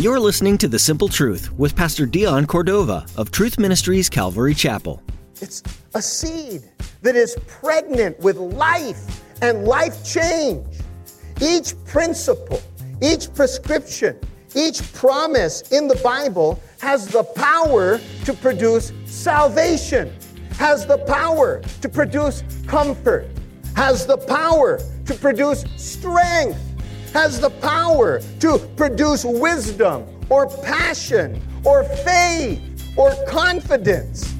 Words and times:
You're 0.00 0.18
listening 0.18 0.56
to 0.58 0.68
The 0.68 0.78
Simple 0.78 1.10
Truth 1.10 1.52
with 1.58 1.76
Pastor 1.76 2.06
Dion 2.06 2.46
Cordova 2.46 3.04
of 3.18 3.30
Truth 3.30 3.58
Ministries 3.58 4.08
Calvary 4.08 4.54
Chapel. 4.54 5.02
It's 5.42 5.62
a 5.94 6.00
seed 6.00 6.62
that 7.02 7.16
is 7.16 7.36
pregnant 7.46 8.18
with 8.20 8.38
life 8.38 9.22
and 9.42 9.66
life 9.66 10.02
change. 10.02 10.66
Each 11.42 11.74
principle, 11.84 12.62
each 13.02 13.30
prescription, 13.34 14.18
each 14.54 14.90
promise 14.94 15.70
in 15.72 15.88
the 15.88 15.96
Bible 15.96 16.58
has 16.80 17.06
the 17.06 17.22
power 17.22 18.00
to 18.24 18.32
produce 18.32 18.94
salvation, 19.04 20.10
has 20.60 20.84
the 20.84 20.98
power 20.98 21.62
to 21.80 21.88
produce 21.88 22.44
comfort, 22.66 23.26
has 23.74 24.06
the 24.06 24.18
power 24.18 24.78
to 25.06 25.14
produce 25.14 25.64
strength, 25.78 26.60
has 27.14 27.40
the 27.40 27.48
power 27.48 28.20
to 28.40 28.58
produce 28.76 29.24
wisdom 29.24 30.04
or 30.28 30.46
passion 30.60 31.40
or 31.64 31.84
faith 31.84 32.60
or 32.94 33.16
confidence. 33.26 34.34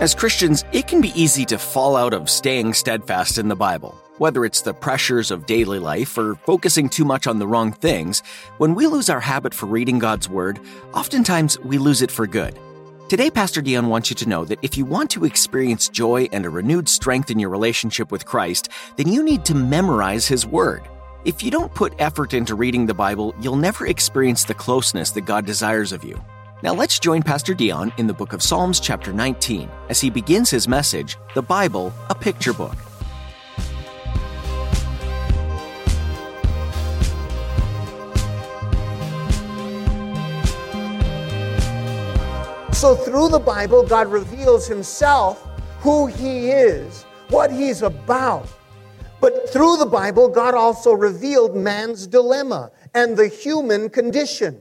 As 0.00 0.14
Christians, 0.14 0.64
it 0.70 0.86
can 0.86 1.00
be 1.00 1.12
easy 1.20 1.44
to 1.46 1.58
fall 1.58 1.96
out 1.96 2.14
of 2.14 2.30
staying 2.30 2.72
steadfast 2.74 3.36
in 3.36 3.48
the 3.48 3.56
Bible. 3.56 4.00
Whether 4.18 4.44
it's 4.44 4.60
the 4.60 4.72
pressures 4.72 5.32
of 5.32 5.44
daily 5.44 5.80
life 5.80 6.16
or 6.16 6.36
focusing 6.46 6.88
too 6.88 7.04
much 7.04 7.26
on 7.26 7.40
the 7.40 7.48
wrong 7.48 7.72
things, 7.72 8.22
when 8.58 8.76
we 8.76 8.86
lose 8.86 9.10
our 9.10 9.18
habit 9.18 9.52
for 9.52 9.66
reading 9.66 9.98
God's 9.98 10.28
Word, 10.28 10.60
oftentimes 10.94 11.58
we 11.58 11.78
lose 11.78 12.00
it 12.00 12.12
for 12.12 12.28
good. 12.28 12.56
Today, 13.08 13.28
Pastor 13.28 13.60
Dion 13.60 13.88
wants 13.88 14.08
you 14.08 14.14
to 14.16 14.28
know 14.28 14.44
that 14.44 14.60
if 14.62 14.78
you 14.78 14.84
want 14.84 15.10
to 15.10 15.24
experience 15.24 15.88
joy 15.88 16.28
and 16.30 16.46
a 16.46 16.50
renewed 16.50 16.88
strength 16.88 17.28
in 17.28 17.40
your 17.40 17.50
relationship 17.50 18.12
with 18.12 18.24
Christ, 18.24 18.68
then 18.94 19.08
you 19.08 19.24
need 19.24 19.44
to 19.46 19.54
memorize 19.56 20.28
His 20.28 20.46
Word. 20.46 20.82
If 21.24 21.42
you 21.42 21.50
don't 21.50 21.74
put 21.74 21.92
effort 21.98 22.34
into 22.34 22.54
reading 22.54 22.86
the 22.86 22.94
Bible, 22.94 23.34
you'll 23.40 23.56
never 23.56 23.88
experience 23.88 24.44
the 24.44 24.54
closeness 24.54 25.10
that 25.10 25.22
God 25.22 25.44
desires 25.44 25.90
of 25.90 26.04
you. 26.04 26.22
Now 26.60 26.74
let's 26.74 26.98
join 26.98 27.22
Pastor 27.22 27.54
Dion 27.54 27.92
in 27.98 28.08
the 28.08 28.12
book 28.12 28.32
of 28.32 28.42
Psalms, 28.42 28.80
chapter 28.80 29.12
19, 29.12 29.70
as 29.90 30.00
he 30.00 30.10
begins 30.10 30.50
his 30.50 30.66
message, 30.66 31.16
The 31.36 31.42
Bible, 31.42 31.92
a 32.10 32.16
Picture 32.16 32.52
Book. 32.52 32.74
So, 42.72 42.96
through 42.96 43.28
the 43.28 43.42
Bible, 43.44 43.84
God 43.84 44.08
reveals 44.08 44.66
Himself, 44.66 45.48
who 45.78 46.06
He 46.06 46.50
is, 46.50 47.04
what 47.28 47.52
He's 47.52 47.82
about. 47.82 48.48
But 49.20 49.48
through 49.50 49.76
the 49.76 49.86
Bible, 49.86 50.28
God 50.28 50.54
also 50.54 50.92
revealed 50.92 51.54
man's 51.54 52.08
dilemma 52.08 52.72
and 52.94 53.16
the 53.16 53.28
human 53.28 53.90
condition 53.90 54.60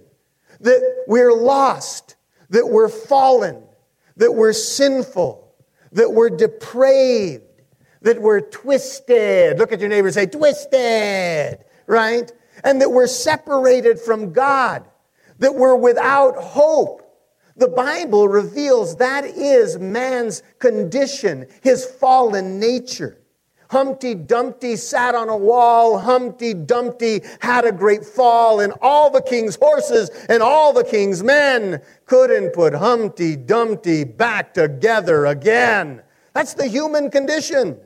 that 0.62 1.04
we're 1.08 1.34
lost, 1.34 2.16
that 2.50 2.68
we're 2.68 2.90
fallen, 2.90 3.64
that 4.18 4.34
we're 4.34 4.54
sinful, 4.54 5.54
that 5.92 6.12
we're 6.12 6.30
depraved, 6.30 7.44
that 8.02 8.22
we're 8.22 8.42
twisted. 8.42 9.58
Look 9.58 9.72
at 9.72 9.80
your 9.80 9.90
neighbor 9.90 10.08
and 10.08 10.16
say, 10.16 10.26
twisted, 10.26 11.64
right? 11.86 12.32
And 12.64 12.82
that 12.82 12.90
we're 12.90 13.08
separated 13.08 14.00
from 14.00 14.34
God, 14.34 14.88
that 15.40 15.56
we're 15.56 15.76
without 15.76 16.36
hope. 16.38 17.04
The 17.56 17.68
Bible 17.68 18.28
reveals 18.28 18.98
that 18.98 19.26
is 19.26 19.80
man's 19.80 20.44
condition, 20.60 21.48
his 21.64 21.86
fallen 21.86 22.60
nature. 22.60 23.20
Humpty 23.70 24.16
Dumpty 24.16 24.76
sat 24.76 25.16
on 25.16 25.30
a 25.30 25.38
wall. 25.38 25.98
Humpty 26.00 26.54
Dumpty 26.54 27.22
had 27.42 27.66
a 27.66 27.72
great 27.72 28.06
fall, 28.06 28.60
and 28.60 28.74
all 28.82 29.10
the 29.10 29.22
king's 29.22 29.56
horses 29.56 30.10
and 30.30 30.42
all 30.42 30.74
the 30.74 30.84
king's 30.84 31.24
men 31.24 31.82
couldn't 32.06 32.54
put 32.54 32.74
Humpty 32.74 33.36
Dumpty 33.36 34.04
back 34.04 34.54
together 34.54 35.26
again. 35.26 36.02
That's 36.34 36.54
the 36.54 36.68
human 36.68 37.10
condition. 37.10 37.78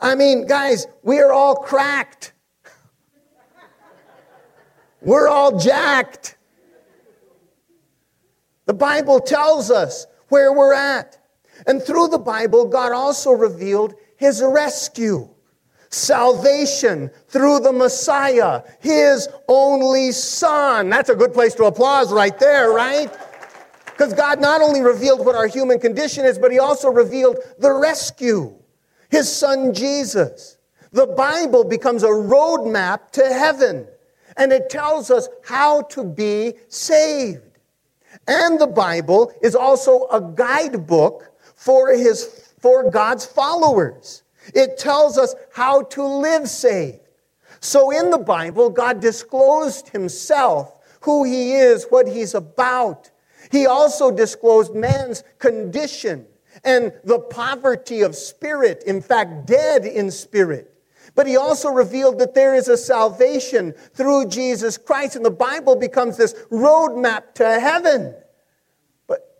I 0.00 0.14
mean, 0.14 0.46
guys, 0.46 0.86
we 1.02 1.18
are 1.20 1.32
all 1.32 1.56
cracked. 1.56 2.32
We're 5.00 5.28
all 5.28 5.58
jacked. 5.58 6.36
The 8.66 8.74
Bible 8.74 9.20
tells 9.20 9.70
us 9.70 10.06
where 10.28 10.52
we're 10.52 10.74
at. 10.74 11.18
And 11.66 11.82
through 11.82 12.08
the 12.08 12.18
Bible, 12.18 12.66
God 12.66 12.92
also 12.92 13.30
revealed 13.32 13.94
his 14.18 14.42
rescue, 14.42 15.28
salvation 15.90 17.10
through 17.28 17.60
the 17.60 17.72
Messiah, 17.72 18.62
his 18.80 19.28
only 19.48 20.12
son. 20.12 20.90
That's 20.90 21.08
a 21.08 21.14
good 21.14 21.32
place 21.32 21.54
to 21.54 21.64
applause 21.64 22.12
right 22.12 22.38
there, 22.38 22.70
right? 22.70 23.10
Because 23.86 24.12
God 24.12 24.40
not 24.40 24.60
only 24.60 24.80
revealed 24.80 25.24
what 25.24 25.34
our 25.34 25.46
human 25.46 25.78
condition 25.78 26.24
is, 26.24 26.38
but 26.38 26.52
he 26.52 26.58
also 26.58 26.90
revealed 26.90 27.38
the 27.58 27.72
rescue, 27.72 28.54
his 29.08 29.34
son 29.34 29.72
Jesus. 29.72 30.58
The 30.92 31.06
Bible 31.06 31.64
becomes 31.64 32.02
a 32.02 32.08
roadmap 32.08 33.10
to 33.12 33.24
heaven, 33.24 33.86
and 34.36 34.52
it 34.52 34.70
tells 34.70 35.10
us 35.10 35.28
how 35.44 35.82
to 35.82 36.04
be 36.04 36.54
saved. 36.68 37.42
And 38.26 38.58
the 38.58 38.66
Bible 38.66 39.32
is 39.42 39.54
also 39.54 40.06
a 40.08 40.20
guidebook 40.20 41.30
for 41.54 41.92
his 41.92 42.47
for 42.60 42.90
God's 42.90 43.24
followers. 43.26 44.22
It 44.54 44.78
tells 44.78 45.18
us 45.18 45.34
how 45.52 45.82
to 45.82 46.04
live 46.04 46.48
saved. 46.48 47.00
So 47.60 47.90
in 47.90 48.10
the 48.10 48.18
Bible, 48.18 48.70
God 48.70 49.00
disclosed 49.00 49.88
himself, 49.88 50.74
who 51.00 51.24
he 51.24 51.54
is, 51.54 51.86
what 51.90 52.08
he's 52.08 52.34
about. 52.34 53.10
He 53.50 53.66
also 53.66 54.10
disclosed 54.10 54.74
man's 54.74 55.24
condition 55.38 56.26
and 56.64 56.92
the 57.04 57.18
poverty 57.18 58.02
of 58.02 58.14
spirit, 58.14 58.82
in 58.86 59.00
fact, 59.00 59.46
dead 59.46 59.84
in 59.84 60.10
spirit. 60.10 60.74
But 61.14 61.26
he 61.26 61.36
also 61.36 61.70
revealed 61.70 62.18
that 62.18 62.34
there 62.34 62.54
is 62.54 62.68
a 62.68 62.76
salvation 62.76 63.72
through 63.94 64.28
Jesus 64.28 64.78
Christ, 64.78 65.16
and 65.16 65.24
the 65.24 65.30
Bible 65.30 65.76
becomes 65.76 66.16
this 66.16 66.34
roadmap 66.50 67.34
to 67.34 67.60
heaven. 67.60 68.14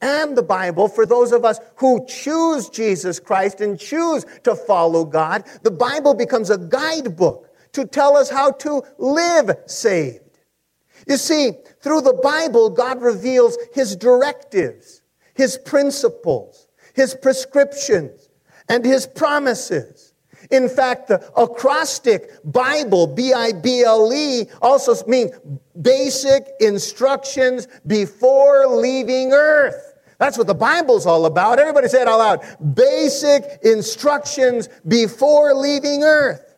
And 0.01 0.37
the 0.37 0.43
Bible, 0.43 0.89
for 0.89 1.07
those 1.07 1.33
of 1.33 1.45
us 1.45 1.59
who 1.77 2.05
choose 2.07 2.69
Jesus 2.69 3.19
Christ 3.19 3.61
and 3.61 3.79
choose 3.79 4.25
to 4.45 4.55
follow 4.55 5.05
God, 5.05 5.45
the 5.63 5.71
Bible 5.71 6.15
becomes 6.15 6.51
a 6.51 6.59
guidebook 6.59 7.49
to 7.73 7.85
tell 7.85 8.17
us 8.17 8.31
how 8.31 8.53
to 8.53 8.83
live 8.99 9.51
saved. 9.67 10.41
You 11.07 11.17
see, 11.17 11.53
through 11.81 12.03
the 12.03 12.21
Bible, 12.23 12.71
God 12.71 13.01
reveals 13.01 13.57
his 13.73 13.97
directives, 13.97 15.03
his 15.35 15.59
principles, 15.59 16.69
his 16.95 17.15
prescriptions, 17.15 18.29
and 18.69 18.85
his 18.85 19.07
promises. 19.07 20.08
In 20.51 20.69
fact, 20.69 21.09
the 21.09 21.23
acrostic 21.37 22.31
Bible, 22.45 23.07
B 23.07 23.33
I 23.33 23.53
B 23.53 23.83
L 23.83 24.13
E, 24.13 24.47
also 24.63 24.95
means 25.07 25.33
basic 25.81 26.49
instructions 26.61 27.69
before 27.87 28.67
leaving 28.67 29.33
earth. 29.33 29.95
That's 30.19 30.37
what 30.37 30.47
the 30.47 30.55
Bible's 30.55 31.07
all 31.07 31.27
about. 31.27 31.59
Everybody 31.59 31.89
say 31.89 32.03
it 32.03 32.09
out 32.09 32.19
loud. 32.19 32.75
Basic 32.75 33.45
instructions 33.63 34.69
before 34.87 35.55
leaving 35.55 36.03
earth. 36.03 36.57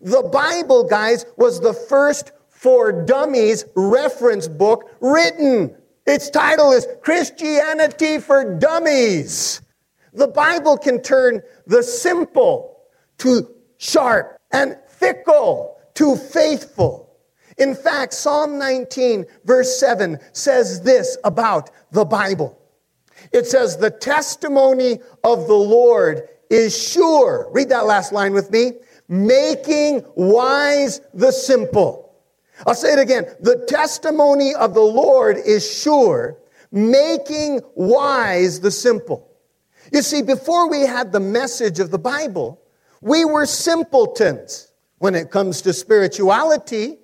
The 0.00 0.22
Bible, 0.22 0.84
guys, 0.84 1.26
was 1.36 1.60
the 1.60 1.74
first 1.74 2.32
for 2.48 3.04
dummies 3.04 3.64
reference 3.74 4.48
book 4.48 4.96
written. 5.00 5.76
Its 6.06 6.30
title 6.30 6.72
is 6.72 6.86
Christianity 7.02 8.18
for 8.18 8.58
Dummies. 8.58 9.60
The 10.14 10.28
Bible 10.28 10.78
can 10.78 11.02
turn 11.02 11.42
the 11.66 11.82
simple 11.82 12.69
to 13.20 13.48
sharp 13.78 14.38
and 14.52 14.76
fickle 14.88 15.78
too 15.94 16.16
faithful. 16.16 17.10
In 17.58 17.74
fact, 17.74 18.14
Psalm 18.14 18.58
19, 18.58 19.26
verse 19.44 19.78
7 19.78 20.18
says 20.32 20.82
this 20.82 21.18
about 21.24 21.70
the 21.90 22.04
Bible. 22.04 22.58
It 23.32 23.46
says, 23.46 23.76
The 23.76 23.90
testimony 23.90 25.00
of 25.24 25.46
the 25.46 25.54
Lord 25.54 26.28
is 26.48 26.76
sure. 26.76 27.48
Read 27.52 27.68
that 27.68 27.86
last 27.86 28.12
line 28.12 28.32
with 28.32 28.50
me. 28.50 28.72
Making 29.08 30.04
wise 30.14 31.00
the 31.12 31.32
simple. 31.32 32.14
I'll 32.66 32.74
say 32.74 32.92
it 32.92 32.98
again. 32.98 33.26
The 33.40 33.64
testimony 33.66 34.54
of 34.54 34.74
the 34.74 34.80
Lord 34.80 35.38
is 35.38 35.68
sure, 35.68 36.38
making 36.70 37.60
wise 37.74 38.60
the 38.60 38.70
simple. 38.70 39.30
You 39.92 40.02
see, 40.02 40.22
before 40.22 40.68
we 40.68 40.82
had 40.82 41.10
the 41.10 41.20
message 41.20 41.80
of 41.80 41.90
the 41.90 41.98
Bible, 41.98 42.59
we 43.00 43.24
were 43.24 43.46
simpletons 43.46 44.72
when 44.98 45.14
it 45.14 45.30
comes 45.30 45.62
to 45.62 45.72
spirituality. 45.72 46.98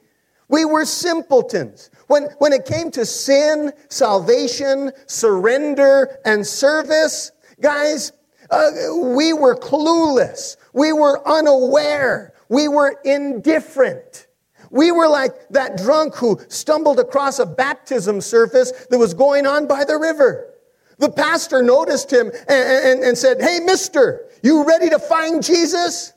We 0.49 0.65
were 0.65 0.85
simpletons. 0.85 1.91
When, 2.07 2.25
when 2.39 2.53
it 2.53 2.67
came 2.67 2.91
to 2.93 3.05
sin, 3.05 3.73
salvation, 3.89 4.93
surrender, 5.07 6.19
and 6.25 6.47
service, 6.47 7.33
guys, 7.61 8.13
uh, 8.51 8.71
we 9.03 9.33
were 9.33 9.57
clueless. 9.57 10.57
We 10.73 10.93
were 10.93 11.27
unaware. 11.27 12.35
We 12.49 12.69
were 12.69 13.01
indifferent. 13.05 14.27
We 14.71 14.93
were 14.93 15.09
like 15.09 15.33
that 15.51 15.79
drunk 15.79 16.15
who 16.17 16.41
stumbled 16.49 17.01
across 17.01 17.39
a 17.39 17.47
baptism 17.47 18.21
service 18.21 18.73
that 18.91 18.99
was 18.99 19.15
going 19.15 19.47
on 19.47 19.67
by 19.67 19.85
the 19.85 19.97
river. 19.97 20.53
The 20.99 21.11
pastor 21.11 21.63
noticed 21.63 22.13
him 22.13 22.31
and, 22.49 22.69
and, 22.89 23.03
and 23.03 23.19
said, 23.19 23.41
Hey, 23.41 23.61
mister, 23.61 24.27
you 24.43 24.65
ready 24.65 24.89
to 24.91 24.99
find 24.99 25.43
Jesus? 25.43 26.13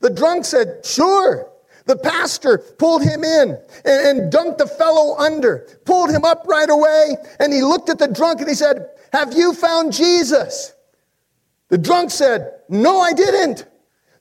The 0.00 0.10
drunk 0.10 0.44
said, 0.44 0.84
Sure. 0.84 1.48
The 1.84 1.96
pastor 1.96 2.58
pulled 2.58 3.02
him 3.02 3.24
in 3.24 3.58
and, 3.84 4.20
and 4.20 4.32
dunked 4.32 4.58
the 4.58 4.66
fellow 4.66 5.16
under, 5.18 5.66
pulled 5.84 6.10
him 6.10 6.24
up 6.24 6.46
right 6.46 6.70
away, 6.70 7.16
and 7.40 7.52
he 7.52 7.62
looked 7.62 7.88
at 7.88 7.98
the 7.98 8.06
drunk 8.06 8.40
and 8.40 8.48
he 8.48 8.54
said, 8.54 8.88
Have 9.12 9.34
you 9.34 9.52
found 9.52 9.92
Jesus? 9.92 10.74
The 11.68 11.78
drunk 11.78 12.10
said, 12.10 12.60
No, 12.68 13.00
I 13.00 13.12
didn't. 13.12 13.66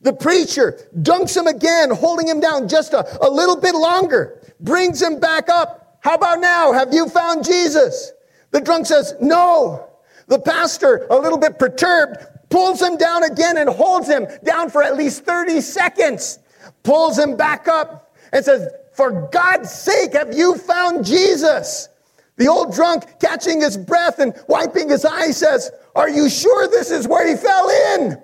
The 0.01 0.13
preacher 0.13 0.79
dunks 0.97 1.37
him 1.37 1.45
again, 1.45 1.91
holding 1.91 2.27
him 2.27 2.39
down 2.39 2.67
just 2.67 2.93
a, 2.93 3.05
a 3.25 3.29
little 3.29 3.57
bit 3.57 3.75
longer, 3.75 4.41
brings 4.59 5.01
him 5.01 5.19
back 5.19 5.47
up. 5.47 5.99
How 6.01 6.15
about 6.15 6.39
now? 6.39 6.73
Have 6.73 6.93
you 6.93 7.07
found 7.07 7.45
Jesus? 7.45 8.11
The 8.49 8.61
drunk 8.61 8.87
says, 8.87 9.13
No. 9.21 9.90
The 10.31 10.39
pastor, 10.39 11.07
a 11.09 11.17
little 11.17 11.37
bit 11.37 11.59
perturbed, 11.59 12.25
pulls 12.49 12.81
him 12.81 12.95
down 12.95 13.23
again 13.23 13.57
and 13.57 13.69
holds 13.69 14.07
him 14.07 14.27
down 14.45 14.69
for 14.69 14.81
at 14.81 14.95
least 14.95 15.25
30 15.25 15.59
seconds, 15.59 16.39
pulls 16.83 17.19
him 17.19 17.35
back 17.35 17.67
up 17.67 18.15
and 18.31 18.45
says, 18.45 18.71
For 18.93 19.27
God's 19.33 19.69
sake, 19.69 20.13
have 20.13 20.33
you 20.33 20.55
found 20.55 21.03
Jesus? 21.03 21.89
The 22.37 22.47
old 22.47 22.73
drunk, 22.73 23.19
catching 23.19 23.59
his 23.59 23.75
breath 23.75 24.19
and 24.19 24.33
wiping 24.47 24.87
his 24.87 25.03
eyes, 25.03 25.35
says, 25.35 25.69
Are 25.97 26.07
you 26.07 26.29
sure 26.29 26.69
this 26.69 26.91
is 26.91 27.09
where 27.09 27.27
he 27.27 27.35
fell 27.35 27.69
in? 27.97 28.23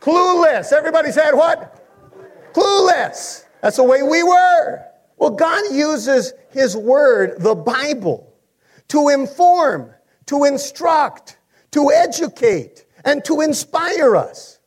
Clueless. 0.00 0.74
Everybody 0.74 1.12
said 1.12 1.32
what? 1.32 2.52
Clueless. 2.52 3.46
That's 3.62 3.76
the 3.76 3.84
way 3.84 4.02
we 4.02 4.22
were. 4.22 4.84
Well, 5.16 5.30
God 5.30 5.62
uses 5.72 6.34
His 6.50 6.76
Word, 6.76 7.36
the 7.38 7.54
Bible, 7.54 8.31
to 8.88 9.08
inform, 9.08 9.90
to 10.26 10.44
instruct, 10.44 11.38
to 11.72 11.90
educate, 11.90 12.84
and 13.04 13.24
to 13.24 13.40
inspire 13.40 14.16
us. 14.16 14.58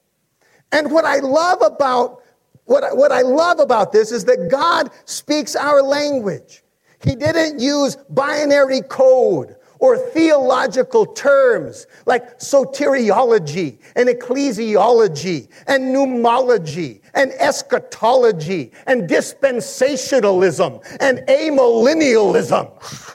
And 0.72 0.92
what 0.92 1.06
I 1.06 1.20
love 1.20 1.62
about 1.62 2.22
what 2.66 2.98
what 2.98 3.12
I 3.12 3.22
love 3.22 3.60
about 3.60 3.92
this 3.92 4.12
is 4.12 4.26
that 4.26 4.50
God 4.50 4.90
speaks 5.06 5.56
our 5.56 5.82
language. 5.82 6.64
He 7.04 7.16
didn't 7.16 7.60
use 7.60 7.96
binary 8.10 8.82
code 8.82 9.56
or 9.80 9.98
theological 9.98 11.06
terms 11.06 11.86
like 12.06 12.40
soteriology 12.40 13.78
and 13.96 14.10
ecclesiology 14.10 15.48
and 15.68 15.96
pneumology 15.96 17.02
and 17.14 17.32
eschatology 17.34 18.72
and 18.88 19.10
dispensationalism 19.10 20.84
and 21.00 21.20
amillennialism. 21.28 23.15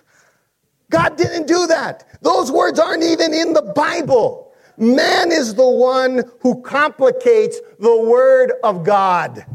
God 0.90 1.16
didn't 1.16 1.46
do 1.46 1.66
that. 1.68 2.04
Those 2.20 2.52
words 2.52 2.78
aren't 2.78 3.04
even 3.04 3.32
in 3.32 3.54
the 3.54 3.72
Bible. 3.74 4.52
Man 4.76 5.30
is 5.30 5.54
the 5.54 5.68
one 5.68 6.24
who 6.40 6.60
complicates 6.62 7.58
the 7.78 7.96
Word 7.96 8.52
of 8.64 8.84
God. 8.84 9.46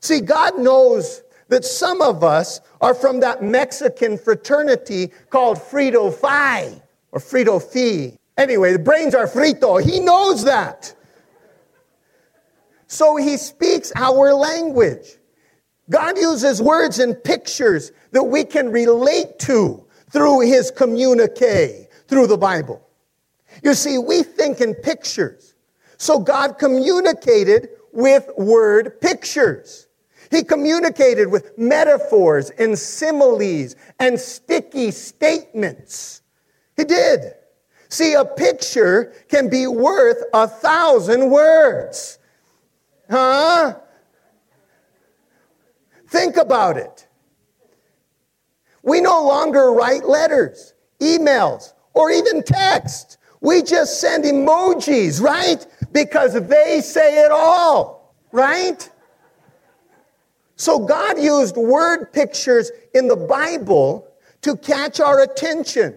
See, 0.00 0.20
God 0.20 0.58
knows 0.58 1.22
that 1.48 1.64
some 1.64 2.00
of 2.00 2.24
us 2.24 2.60
are 2.80 2.94
from 2.94 3.20
that 3.20 3.42
Mexican 3.42 4.16
fraternity 4.16 5.12
called 5.30 5.58
Frito 5.58 6.12
Phi 6.12 6.80
or 7.12 7.20
Frito 7.20 7.62
Fi. 7.62 8.18
Anyway, 8.36 8.72
the 8.72 8.78
brains 8.78 9.14
are 9.14 9.28
frito. 9.28 9.82
He 9.82 10.00
knows 10.00 10.44
that. 10.44 10.94
So 12.86 13.16
he 13.16 13.36
speaks 13.36 13.92
our 13.96 14.34
language. 14.34 15.18
God 15.90 16.16
uses 16.16 16.62
words 16.62 16.98
and 16.98 17.22
pictures 17.22 17.92
that 18.12 18.24
we 18.24 18.44
can 18.44 18.70
relate 18.72 19.38
to 19.40 19.83
through 20.14 20.42
his 20.42 20.70
communique, 20.70 21.88
through 22.06 22.28
the 22.28 22.38
Bible. 22.38 22.80
You 23.64 23.74
see, 23.74 23.98
we 23.98 24.22
think 24.22 24.60
in 24.60 24.74
pictures. 24.74 25.54
So 25.96 26.20
God 26.20 26.56
communicated 26.56 27.70
with 27.92 28.30
word 28.38 29.00
pictures. 29.00 29.88
He 30.30 30.44
communicated 30.44 31.32
with 31.32 31.58
metaphors 31.58 32.50
and 32.50 32.78
similes 32.78 33.74
and 33.98 34.18
sticky 34.18 34.92
statements. 34.92 36.22
He 36.76 36.84
did. 36.84 37.34
See, 37.88 38.14
a 38.14 38.24
picture 38.24 39.12
can 39.28 39.48
be 39.48 39.66
worth 39.66 40.22
a 40.32 40.46
thousand 40.46 41.28
words. 41.28 42.20
Huh? 43.10 43.74
Think 46.08 46.36
about 46.36 46.76
it. 46.76 47.03
We 48.84 49.00
no 49.00 49.24
longer 49.26 49.72
write 49.72 50.04
letters, 50.04 50.74
emails, 51.00 51.72
or 51.94 52.10
even 52.10 52.42
text. 52.42 53.16
We 53.40 53.62
just 53.62 54.00
send 54.00 54.24
emojis, 54.24 55.22
right? 55.22 55.66
Because 55.92 56.34
they 56.34 56.80
say 56.82 57.24
it 57.24 57.30
all, 57.30 58.14
right? 58.30 58.88
So 60.56 60.78
God 60.78 61.18
used 61.18 61.56
word 61.56 62.12
pictures 62.12 62.70
in 62.94 63.08
the 63.08 63.16
Bible 63.16 64.06
to 64.42 64.56
catch 64.56 65.00
our 65.00 65.22
attention, 65.22 65.96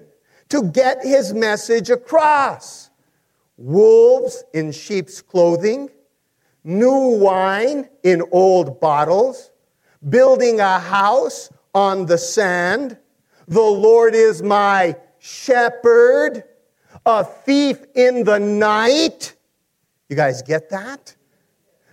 to 0.50 0.63
get 0.63 1.04
his 1.04 1.33
message 1.33 1.90
across. 1.90 2.90
Wolves 3.57 4.45
in 4.54 4.72
sheep's 4.72 5.22
clothing, 5.22 5.90
new 6.63 7.18
wine 7.19 7.90
in 8.04 8.24
old 8.31 8.80
bottles, 8.80 9.51
building 10.07 10.62
a 10.62 10.80
house 10.80 11.50
on 11.78 12.08
the 12.08 12.18
sand. 12.18 12.98
The 13.48 13.62
Lord 13.62 14.16
is 14.16 14.42
my 14.42 14.96
shepherd, 15.20 16.44
a 17.06 17.24
thief 17.24 17.78
in 17.94 18.24
the 18.24 18.40
night. 18.40 19.36
You 20.10 20.16
guys 20.16 20.42
get 20.42 20.72
that? 20.72 21.16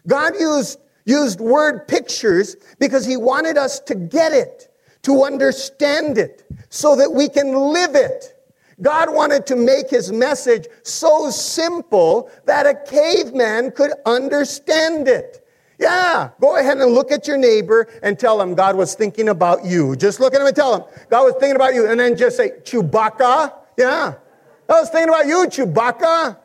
God 0.06 0.40
used 0.40 0.78
used 1.04 1.38
word 1.38 1.86
pictures 1.86 2.56
because 2.78 3.04
he 3.04 3.18
wanted 3.18 3.58
us 3.58 3.78
to 3.80 3.94
get 3.94 4.32
it, 4.32 4.72
to 5.02 5.22
understand 5.22 6.16
it, 6.16 6.46
so 6.70 6.96
that 6.96 7.12
we 7.12 7.28
can 7.28 7.54
live 7.54 7.94
it. 7.94 8.34
God 8.80 9.12
wanted 9.12 9.44
to 9.48 9.56
make 9.56 9.90
his 9.90 10.10
message 10.10 10.66
so 10.82 11.28
simple 11.28 12.30
that 12.46 12.64
a 12.64 12.74
caveman 12.90 13.70
could 13.72 13.92
understand 14.06 15.08
it. 15.08 15.43
Yeah, 15.84 16.30
go 16.40 16.56
ahead 16.56 16.78
and 16.78 16.94
look 16.94 17.12
at 17.12 17.28
your 17.28 17.36
neighbor 17.36 17.86
and 18.02 18.18
tell 18.18 18.40
him 18.40 18.54
God 18.54 18.74
was 18.74 18.94
thinking 18.94 19.28
about 19.28 19.66
you. 19.66 19.94
Just 19.96 20.18
look 20.18 20.34
at 20.34 20.40
him 20.40 20.46
and 20.46 20.56
tell 20.56 20.74
him 20.74 20.82
God 21.10 21.24
was 21.24 21.34
thinking 21.34 21.56
about 21.56 21.74
you. 21.74 21.90
And 21.90 22.00
then 22.00 22.16
just 22.16 22.38
say, 22.38 22.52
Chewbacca. 22.62 23.52
Yeah, 23.76 24.14
I 24.66 24.72
was 24.80 24.88
thinking 24.88 25.10
about 25.10 25.26
you, 25.26 25.44
Chewbacca. 25.46 26.38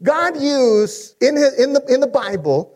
God 0.00 0.40
used 0.40 1.20
in, 1.20 1.34
his, 1.34 1.58
in, 1.58 1.72
the, 1.72 1.84
in 1.92 1.98
the 1.98 2.06
Bible 2.06 2.72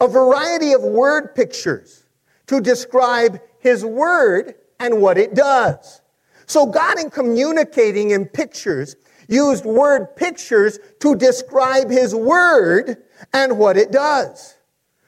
a 0.00 0.08
variety 0.08 0.72
of 0.72 0.80
word 0.80 1.34
pictures 1.34 2.04
to 2.46 2.62
describe 2.62 3.42
his 3.58 3.84
word 3.84 4.54
and 4.80 5.02
what 5.02 5.18
it 5.18 5.34
does. 5.34 6.00
So 6.46 6.64
God, 6.64 6.98
in 6.98 7.10
communicating 7.10 8.12
in 8.12 8.24
pictures, 8.24 8.96
used 9.28 9.66
word 9.66 10.16
pictures 10.16 10.78
to 11.00 11.14
describe 11.14 11.90
his 11.90 12.14
word 12.14 13.02
and 13.32 13.58
what 13.58 13.76
it 13.76 13.90
does. 13.90 14.54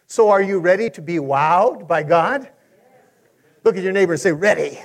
So 0.07 0.31
are 0.31 0.43
you 0.43 0.59
ready 0.59 0.91
to 0.91 1.03
be 1.03 1.17
wowed 1.17 1.87
by 1.87 2.03
God? 2.03 2.49
Look 3.65 3.77
at 3.77 3.83
your 3.83 3.93
neighbor 3.93 4.13
and 4.13 4.21
say, 4.21 4.33
ready. 4.33 4.81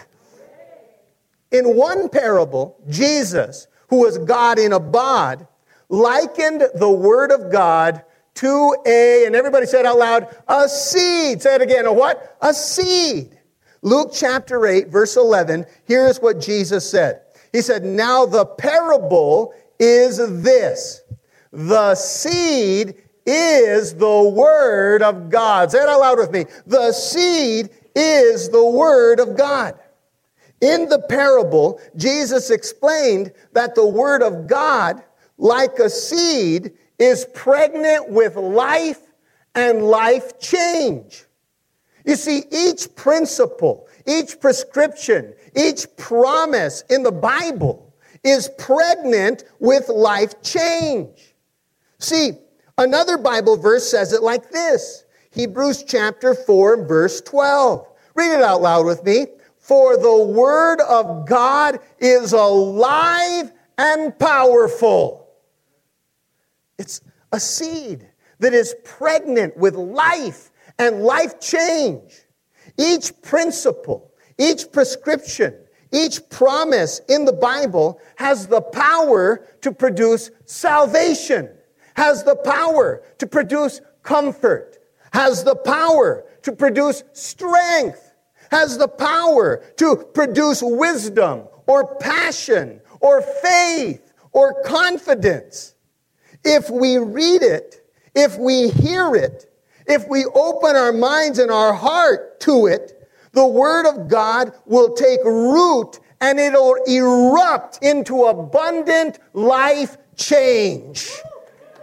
In 1.51 1.75
one 1.75 2.09
parable, 2.09 2.77
Jesus, 2.89 3.67
who 3.89 4.01
was 4.01 4.17
God 4.17 4.59
in 4.59 4.73
a 4.73 4.79
bod, 4.79 5.47
likened 5.89 6.63
the 6.75 6.89
word 6.89 7.31
of 7.31 7.51
God 7.51 8.03
to 8.35 8.75
a, 8.85 9.25
and 9.25 9.35
everybody 9.35 9.65
said 9.65 9.85
out 9.85 9.97
loud, 9.97 10.35
a 10.47 10.67
seed. 10.67 11.41
Say 11.41 11.55
it 11.55 11.61
again, 11.61 11.85
a 11.85 11.93
what? 11.93 12.37
A 12.41 12.53
seed. 12.53 13.37
Luke 13.81 14.11
chapter 14.13 14.65
8, 14.65 14.89
verse 14.89 15.15
11, 15.15 15.65
here's 15.85 16.19
what 16.19 16.41
Jesus 16.41 16.89
said. 16.89 17.21
He 17.51 17.61
said, 17.61 17.83
Now 17.83 18.25
the 18.25 18.45
parable 18.45 19.53
is 19.79 20.17
this 20.17 21.01
the 21.51 21.95
seed 21.95 22.95
is 23.25 23.95
the 23.95 24.21
word 24.21 25.01
of 25.01 25.29
God. 25.29 25.71
Say 25.71 25.79
it 25.79 25.89
out 25.89 25.99
loud 25.99 26.17
with 26.17 26.31
me. 26.31 26.45
The 26.67 26.91
seed 26.91 27.69
is 27.95 28.49
the 28.49 28.65
word 28.65 29.19
of 29.19 29.37
God. 29.37 29.79
In 30.61 30.87
the 30.89 30.99
parable, 30.99 31.79
Jesus 31.95 32.49
explained 32.49 33.33
that 33.53 33.75
the 33.75 33.85
Word 33.85 34.23
of 34.23 34.47
God, 34.47 35.03
like 35.37 35.77
a 35.79 35.89
seed, 35.89 36.71
is 36.97 37.25
pregnant 37.33 38.09
with 38.09 38.35
life 38.35 39.01
and 39.53 39.83
life 39.83 40.39
change. 40.39 41.25
You 42.05 42.15
see, 42.15 42.43
each 42.51 42.95
principle, 42.95 43.87
each 44.07 44.39
prescription, 44.39 45.33
each 45.55 45.85
promise 45.97 46.83
in 46.89 47.03
the 47.03 47.11
Bible 47.11 47.93
is 48.23 48.49
pregnant 48.57 49.43
with 49.59 49.89
life 49.89 50.41
change. 50.41 51.35
See, 51.99 52.31
another 52.77 53.17
Bible 53.17 53.57
verse 53.57 53.89
says 53.89 54.13
it 54.13 54.23
like 54.23 54.49
this 54.51 55.05
Hebrews 55.31 55.83
chapter 55.83 56.33
4, 56.33 56.85
verse 56.85 57.21
12. 57.21 57.87
Read 58.15 58.31
it 58.31 58.41
out 58.41 58.61
loud 58.61 58.85
with 58.85 59.03
me. 59.03 59.27
For 59.57 59.97
the 59.97 60.23
word 60.23 60.79
of 60.81 61.27
God 61.27 61.79
is 61.99 62.33
alive 62.33 63.51
and 63.77 64.17
powerful. 64.17 65.27
It's 66.77 67.01
a 67.31 67.39
seed 67.39 68.07
that 68.39 68.53
is 68.53 68.75
pregnant 68.83 69.57
with 69.57 69.75
life 69.75 70.51
and 70.77 71.01
life 71.01 71.39
change. 71.39 72.21
Each 72.77 73.11
principle, 73.21 74.11
each 74.37 74.71
prescription, 74.71 75.55
each 75.91 76.29
promise 76.29 77.01
in 77.07 77.25
the 77.25 77.33
Bible 77.33 77.99
has 78.17 78.47
the 78.47 78.61
power 78.61 79.47
to 79.61 79.71
produce 79.71 80.31
salvation, 80.45 81.49
has 81.95 82.23
the 82.23 82.35
power 82.35 83.01
to 83.17 83.27
produce 83.27 83.81
comfort, 84.03 84.77
has 85.13 85.43
the 85.43 85.55
power 85.55 86.25
to 86.43 86.51
produce 86.51 87.03
strength, 87.13 88.13
has 88.51 88.77
the 88.77 88.87
power 88.87 89.63
to 89.77 89.95
produce 90.13 90.61
wisdom 90.61 91.43
or 91.67 91.95
passion 91.97 92.81
or 92.99 93.21
faith 93.21 94.13
or 94.31 94.61
confidence. 94.63 95.75
If 96.43 96.69
we 96.69 96.97
read 96.97 97.41
it, 97.41 97.87
if 98.13 98.37
we 98.37 98.69
hear 98.69 99.15
it, 99.15 99.51
if 99.87 100.07
we 100.07 100.25
open 100.25 100.75
our 100.75 100.93
minds 100.93 101.39
and 101.39 101.51
our 101.51 101.73
heart 101.73 102.39
to 102.41 102.67
it, 102.67 103.09
the 103.31 103.45
Word 103.45 103.87
of 103.87 104.07
God 104.07 104.53
will 104.65 104.93
take 104.93 105.23
root 105.23 105.99
and 106.21 106.39
it'll 106.39 106.75
erupt 106.87 107.83
into 107.83 108.25
abundant 108.25 109.19
life 109.33 109.97
change. 110.15 111.11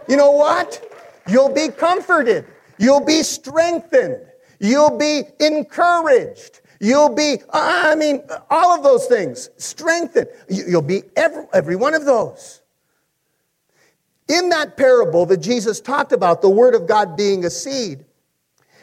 You 0.07 0.17
know 0.17 0.31
what? 0.31 0.83
You'll 1.27 1.53
be 1.53 1.69
comforted. 1.69 2.45
You'll 2.77 3.05
be 3.05 3.23
strengthened. 3.23 4.17
You'll 4.59 4.97
be 4.97 5.23
encouraged. 5.39 6.61
You'll 6.79 7.15
be, 7.15 7.37
I 7.51 7.95
mean, 7.95 8.23
all 8.49 8.75
of 8.77 8.83
those 8.83 9.07
things, 9.07 9.49
strengthened. 9.57 10.27
You'll 10.49 10.81
be 10.81 11.03
every, 11.15 11.45
every 11.53 11.75
one 11.75 11.93
of 11.93 12.05
those. 12.05 12.61
In 14.27 14.49
that 14.49 14.77
parable 14.77 15.25
that 15.27 15.37
Jesus 15.37 15.79
talked 15.79 16.11
about, 16.11 16.41
the 16.41 16.49
Word 16.49 16.75
of 16.75 16.87
God 16.87 17.15
being 17.15 17.45
a 17.45 17.49
seed, 17.49 18.05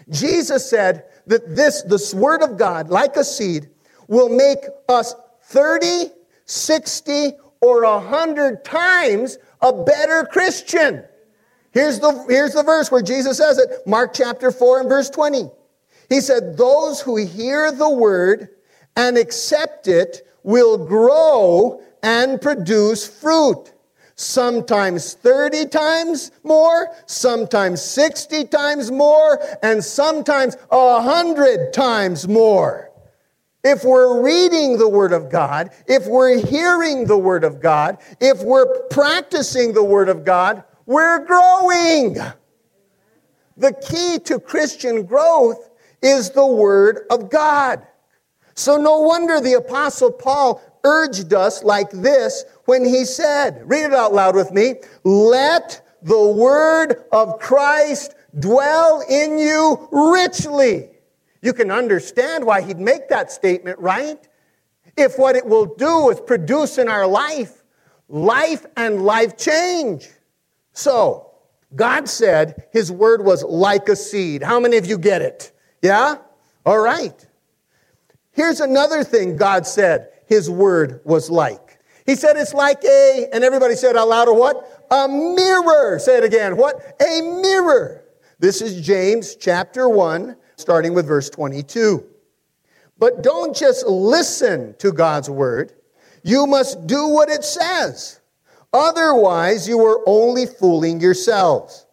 Jesus 0.09 0.69
said 0.69 1.05
that 1.27 1.55
this, 1.55 1.83
this 1.83 2.15
Word 2.15 2.43
of 2.43 2.57
God, 2.57 2.89
like 2.89 3.17
a 3.17 3.25
seed, 3.25 3.69
will 4.09 4.29
make 4.29 4.59
us 4.89 5.15
30, 5.45 6.11
60, 6.47 7.33
or 7.61 7.83
100 7.85 8.65
times 8.65 9.39
a 9.61 9.73
better 9.73 10.25
Christian. 10.25 11.05
Here's 11.73 12.00
the, 12.00 12.25
here's 12.29 12.55
the 12.55 12.62
verse 12.62 12.91
where 12.91 13.03
Jesus 13.03 13.39
says 13.39 13.59
it 13.59 13.87
Mark 13.87 14.12
chapter 14.15 14.50
4 14.50 14.81
and 14.81 14.89
verse 14.89 15.11
20. 15.11 15.50
He 16.09 16.21
said, 16.21 16.57
Those 16.57 17.00
who 17.00 17.17
hear 17.17 17.71
the 17.71 17.89
word 17.89 18.49
and 18.97 19.17
accept 19.17 19.87
it 19.89 20.27
will 20.43 20.85
grow 20.87 21.83
and 22.03 22.41
produce 22.41 23.07
fruit. 23.07 23.73
Sometimes 24.17 25.15
30 25.15 25.67
times 25.67 26.31
more, 26.43 26.95
sometimes 27.07 27.81
60 27.81 28.45
times 28.47 28.91
more, 28.91 29.41
and 29.62 29.83
sometimes 29.83 30.57
100 30.69 31.73
times 31.73 32.29
more. 32.29 32.91
If 33.65 33.85
we're 33.85 34.23
reading 34.23 34.79
the 34.79 34.89
Word 34.89 35.12
of 35.12 35.31
God, 35.31 35.71
if 35.87 36.07
we're 36.07 36.39
hearing 36.39 37.07
the 37.07 37.17
Word 37.17 37.45
of 37.45 37.61
God, 37.61 37.99
if 38.21 38.43
we're 38.43 38.89
practicing 38.89 39.73
the 39.73 39.85
Word 39.85 40.09
of 40.09 40.25
God, 40.25 40.65
we're 40.90 41.25
growing. 41.25 42.14
The 43.56 43.73
key 43.73 44.18
to 44.25 44.40
Christian 44.40 45.04
growth 45.04 45.70
is 46.02 46.30
the 46.30 46.47
Word 46.47 47.06
of 47.11 47.30
God. 47.30 47.87
So 48.54 48.76
no 48.76 48.99
wonder 48.99 49.40
the 49.40 49.54
Apostle 49.54 50.11
Paul 50.11 50.61
urged 50.82 51.32
us 51.32 51.62
like 51.62 51.90
this 51.90 52.44
when 52.64 52.85
he 52.85 53.04
said, 53.04 53.62
read 53.70 53.85
it 53.85 53.94
out 53.94 54.12
loud 54.12 54.35
with 54.35 54.50
me, 54.50 54.75
let 55.04 55.87
the 56.02 56.28
word 56.28 57.04
of 57.12 57.38
Christ 57.38 58.14
dwell 58.38 59.04
in 59.09 59.38
you 59.38 59.88
richly. 59.92 60.88
You 61.40 61.52
can 61.52 61.70
understand 61.70 62.44
why 62.44 62.62
he'd 62.62 62.80
make 62.80 63.09
that 63.11 63.30
statement, 63.30 63.78
right? 63.78 64.26
If 64.97 65.18
what 65.18 65.37
it 65.37 65.47
will 65.47 65.66
do 65.66 66.11
is 66.11 66.20
produce 66.20 66.78
in 66.78 66.88
our 66.88 67.06
life 67.06 67.62
life 68.09 68.66
and 68.76 69.04
life 69.04 69.37
change. 69.37 70.09
So, 70.73 71.31
God 71.75 72.09
said 72.09 72.69
his 72.73 72.91
word 72.91 73.25
was 73.25 73.43
like 73.45 73.89
a 73.89 73.97
seed. 73.97 74.43
How 74.43 74.59
many 74.61 74.77
of 74.77 74.87
you 74.87 74.99
get 74.99 75.23
it? 75.23 75.53
Yeah? 75.83 76.17
All 76.67 76.79
right. 76.79 77.27
Here's 78.33 78.61
another 78.61 79.05
thing 79.05 79.37
God 79.37 79.67
said 79.67 80.09
his 80.27 80.49
word 80.50 81.00
was 81.05 81.31
like. 81.31 81.79
He 82.07 82.17
said 82.17 82.37
it's 82.37 82.55
like 82.55 82.83
a, 82.85 83.29
and 83.33 83.45
everybody 83.45 83.75
said 83.75 83.97
out 83.97 84.09
loud, 84.09 84.29
a 84.29 84.35
what? 84.35 84.87
A 84.91 85.07
mirror. 85.09 85.99
Say 85.99 86.19
it 86.19 86.25
again. 86.25 86.57
What? 86.57 86.77
A 87.00 87.21
mirror. 87.21 88.05
This 88.39 88.62
is 88.62 88.85
James 88.85 89.37
chapter 89.37 89.89
1, 89.89 90.37
starting 90.57 90.95
with 90.95 91.07
verse 91.07 91.31
22. 91.31 92.05
But 92.99 93.23
don't 93.23 93.55
just 93.55 93.87
listen 93.87 94.75
to 94.79 94.93
God's 94.93 95.31
word. 95.31 95.73
You 96.23 96.47
must 96.47 96.87
do 96.87 97.09
what 97.09 97.29
it 97.29 97.45
says. 97.45 98.20
Otherwise, 98.73 99.67
you 99.67 99.85
are 99.85 100.00
only 100.07 100.47
fooling 100.47 101.00
yourselves. 101.00 101.87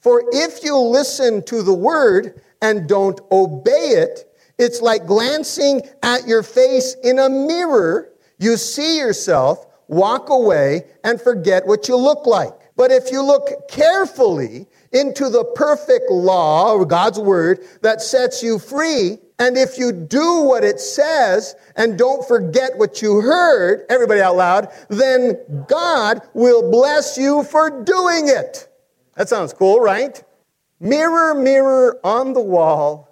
For 0.00 0.24
if 0.32 0.64
you 0.64 0.76
listen 0.76 1.42
to 1.44 1.62
the 1.62 1.74
word 1.74 2.40
and 2.62 2.88
don't 2.88 3.20
obey 3.30 3.70
it, 3.72 4.26
it's 4.58 4.80
like 4.80 5.06
glancing 5.06 5.82
at 6.02 6.26
your 6.26 6.42
face 6.42 6.94
in 7.02 7.18
a 7.18 7.28
mirror. 7.28 8.12
You 8.38 8.56
see 8.56 8.98
yourself, 8.98 9.66
walk 9.88 10.28
away, 10.28 10.84
and 11.04 11.20
forget 11.20 11.66
what 11.66 11.88
you 11.88 11.96
look 11.96 12.26
like. 12.26 12.52
But 12.76 12.90
if 12.90 13.10
you 13.10 13.22
look 13.22 13.68
carefully 13.68 14.66
into 14.92 15.28
the 15.28 15.44
perfect 15.54 16.10
law, 16.10 16.72
or 16.72 16.86
God's 16.86 17.18
word, 17.18 17.60
that 17.82 18.00
sets 18.00 18.42
you 18.42 18.58
free, 18.58 19.18
and 19.40 19.56
if 19.58 19.76
you 19.78 19.90
do 19.90 20.42
what 20.42 20.62
it 20.62 20.78
says 20.78 21.56
and 21.74 21.98
don't 21.98 22.26
forget 22.28 22.78
what 22.78 23.02
you 23.02 23.20
heard, 23.20 23.84
everybody 23.90 24.20
out 24.20 24.36
loud, 24.36 24.68
then 24.88 25.36
God 25.66 26.20
will 26.34 26.70
bless 26.70 27.18
you 27.18 27.42
for 27.42 27.82
doing 27.82 28.28
it. 28.28 28.68
That 29.16 29.28
sounds 29.28 29.52
cool, 29.52 29.80
right? 29.80 30.22
Mirror, 30.78 31.34
mirror 31.34 31.98
on 32.04 32.32
the 32.32 32.40
wall, 32.40 33.10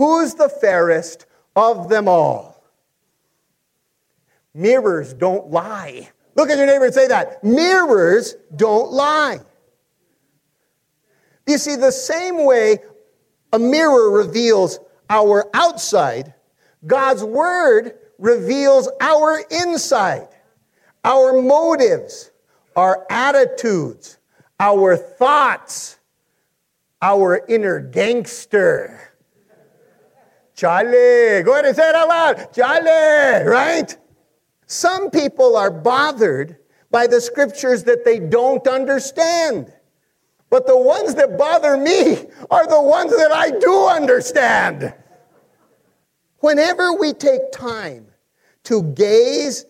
Who's 0.00 0.32
the 0.32 0.48
fairest 0.48 1.26
of 1.54 1.90
them 1.90 2.08
all? 2.08 2.64
Mirrors 4.54 5.12
don't 5.12 5.50
lie. 5.50 6.08
Look 6.36 6.48
at 6.48 6.56
your 6.56 6.66
neighbor 6.66 6.86
and 6.86 6.94
say 6.94 7.06
that. 7.08 7.44
Mirrors 7.44 8.34
don't 8.56 8.90
lie. 8.92 9.40
You 11.46 11.58
see, 11.58 11.76
the 11.76 11.92
same 11.92 12.46
way 12.46 12.78
a 13.52 13.58
mirror 13.58 14.10
reveals 14.10 14.78
our 15.10 15.50
outside, 15.52 16.32
God's 16.86 17.22
word 17.22 17.98
reveals 18.18 18.88
our 19.00 19.42
inside, 19.50 20.28
our 21.04 21.42
motives, 21.42 22.30
our 22.76 23.04
attitudes, 23.10 24.18
our 24.58 24.96
thoughts, 24.96 25.98
our 27.02 27.44
inner 27.48 27.80
gangster. 27.80 29.12
Charlie, 30.54 31.42
go 31.42 31.52
ahead 31.52 31.64
and 31.64 31.76
say 31.76 31.88
it 31.88 31.94
out 31.94 32.08
loud. 32.08 32.52
Charlie, 32.52 33.48
right? 33.48 33.96
Some 34.66 35.10
people 35.10 35.56
are 35.56 35.70
bothered 35.70 36.58
by 36.90 37.06
the 37.06 37.20
scriptures 37.20 37.84
that 37.84 38.04
they 38.04 38.18
don't 38.18 38.66
understand. 38.68 39.72
But 40.50 40.66
the 40.66 40.76
ones 40.76 41.14
that 41.14 41.38
bother 41.38 41.76
me 41.76 42.26
are 42.50 42.66
the 42.66 42.82
ones 42.82 43.16
that 43.16 43.32
I 43.32 43.50
do 43.50 43.86
understand. 43.86 44.92
Whenever 46.40 46.92
we 46.94 47.12
take 47.12 47.52
time 47.52 48.06
to 48.64 48.82
gaze 48.94 49.66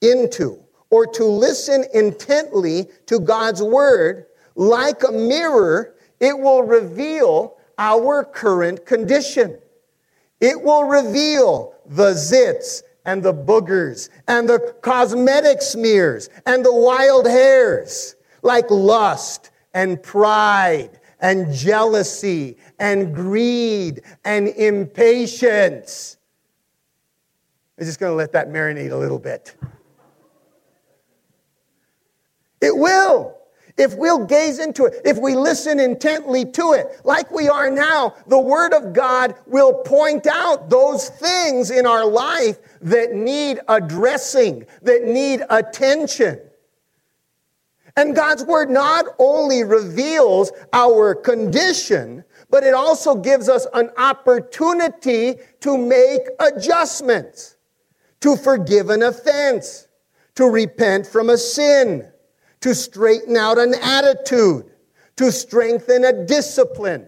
into 0.00 0.62
or 0.90 1.06
to 1.06 1.24
listen 1.24 1.84
intently 1.92 2.88
to 3.06 3.20
God's 3.20 3.62
word, 3.62 4.26
like 4.54 5.02
a 5.04 5.12
mirror, 5.12 5.94
it 6.18 6.38
will 6.38 6.62
reveal 6.62 7.56
our 7.78 8.24
current 8.24 8.84
condition. 8.86 9.58
It 10.40 10.62
will 10.62 10.84
reveal 10.84 11.74
the 11.86 12.12
zits 12.12 12.82
and 13.04 13.22
the 13.22 13.34
boogers 13.34 14.08
and 14.26 14.48
the 14.48 14.74
cosmetic 14.82 15.62
smears 15.62 16.28
and 16.46 16.64
the 16.64 16.74
wild 16.74 17.26
hairs, 17.26 18.16
like 18.42 18.70
lust 18.70 19.50
and 19.74 20.02
pride 20.02 20.97
and 21.20 21.52
jealousy 21.52 22.56
and 22.78 23.14
greed 23.14 24.02
and 24.24 24.48
impatience. 24.48 26.16
I'm 27.78 27.84
just 27.84 28.00
going 28.00 28.10
to 28.10 28.16
let 28.16 28.32
that 28.32 28.48
marinate 28.48 28.90
a 28.90 28.96
little 28.96 29.18
bit. 29.18 29.54
It 32.60 32.76
will. 32.76 33.36
If 33.76 33.94
we'll 33.94 34.26
gaze 34.26 34.58
into 34.58 34.86
it, 34.86 35.00
if 35.04 35.18
we 35.18 35.36
listen 35.36 35.78
intently 35.78 36.44
to 36.44 36.72
it, 36.72 37.00
like 37.04 37.30
we 37.30 37.48
are 37.48 37.70
now, 37.70 38.16
the 38.26 38.38
Word 38.38 38.74
of 38.74 38.92
God 38.92 39.36
will 39.46 39.72
point 39.72 40.26
out 40.26 40.68
those 40.68 41.08
things 41.08 41.70
in 41.70 41.86
our 41.86 42.04
life 42.04 42.58
that 42.80 43.12
need 43.12 43.60
addressing, 43.68 44.66
that 44.82 45.04
need 45.04 45.44
attention. 45.48 46.40
And 47.98 48.14
God's 48.14 48.44
Word 48.44 48.70
not 48.70 49.06
only 49.18 49.64
reveals 49.64 50.52
our 50.72 51.14
condition, 51.16 52.22
but 52.48 52.62
it 52.62 52.72
also 52.72 53.16
gives 53.16 53.48
us 53.48 53.66
an 53.74 53.90
opportunity 53.98 55.34
to 55.60 55.76
make 55.76 56.22
adjustments, 56.38 57.56
to 58.20 58.36
forgive 58.36 58.90
an 58.90 59.02
offense, 59.02 59.88
to 60.36 60.44
repent 60.44 61.06
from 61.06 61.28
a 61.28 61.36
sin 61.36 62.08
to 62.60 62.74
straighten 62.74 63.36
out 63.36 63.58
an 63.58 63.74
attitude, 63.74 64.70
to 65.16 65.32
strengthen 65.32 66.04
a 66.04 66.24
discipline. 66.24 67.06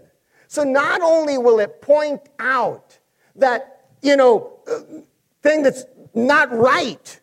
So 0.48 0.64
not 0.64 1.00
only 1.00 1.38
will 1.38 1.60
it 1.60 1.80
point 1.80 2.20
out 2.38 2.98
that, 3.36 3.86
you 4.02 4.16
know, 4.16 4.58
uh, 4.70 4.80
thing 5.42 5.62
that's 5.62 5.84
not 6.14 6.52
right, 6.52 7.20